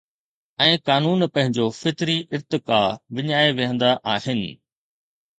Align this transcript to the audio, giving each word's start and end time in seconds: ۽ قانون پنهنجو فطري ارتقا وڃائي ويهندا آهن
۽ 0.67 0.77
قانون 0.89 1.19
پنهنجو 1.33 1.65
فطري 1.81 2.15
ارتقا 2.37 2.79
وڃائي 3.19 3.49
ويهندا 3.59 3.91
آهن 4.15 4.41